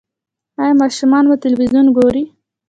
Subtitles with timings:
[0.61, 2.23] ایا ماشومان مو تلویزیون ګوري؟